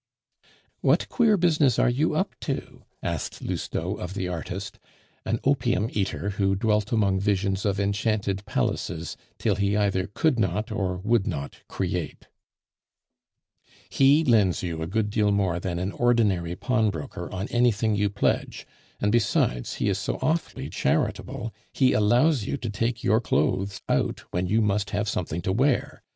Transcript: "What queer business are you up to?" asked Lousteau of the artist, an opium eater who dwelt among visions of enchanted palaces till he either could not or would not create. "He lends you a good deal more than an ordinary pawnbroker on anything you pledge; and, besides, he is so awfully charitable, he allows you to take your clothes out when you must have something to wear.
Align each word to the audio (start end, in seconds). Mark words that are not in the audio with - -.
"What 0.79 1.07
queer 1.09 1.37
business 1.37 1.77
are 1.77 1.87
you 1.87 2.15
up 2.15 2.33
to?" 2.39 2.85
asked 3.03 3.43
Lousteau 3.43 3.97
of 3.97 4.15
the 4.15 4.27
artist, 4.27 4.79
an 5.25 5.39
opium 5.43 5.89
eater 5.93 6.31
who 6.31 6.55
dwelt 6.55 6.91
among 6.91 7.19
visions 7.19 7.65
of 7.65 7.79
enchanted 7.79 8.43
palaces 8.47 9.15
till 9.37 9.53
he 9.57 9.77
either 9.77 10.07
could 10.07 10.39
not 10.39 10.71
or 10.71 10.97
would 11.03 11.27
not 11.27 11.61
create. 11.67 12.29
"He 13.91 14.23
lends 14.23 14.63
you 14.63 14.81
a 14.81 14.87
good 14.87 15.11
deal 15.11 15.31
more 15.31 15.59
than 15.59 15.77
an 15.77 15.91
ordinary 15.91 16.55
pawnbroker 16.55 17.31
on 17.31 17.47
anything 17.49 17.93
you 17.95 18.09
pledge; 18.09 18.65
and, 18.99 19.11
besides, 19.11 19.75
he 19.75 19.87
is 19.87 19.99
so 19.99 20.17
awfully 20.19 20.67
charitable, 20.71 21.53
he 21.73 21.93
allows 21.93 22.43
you 22.45 22.57
to 22.57 22.71
take 22.71 23.03
your 23.03 23.21
clothes 23.21 23.81
out 23.87 24.21
when 24.31 24.47
you 24.47 24.61
must 24.61 24.89
have 24.89 25.07
something 25.07 25.43
to 25.43 25.51
wear. 25.53 26.01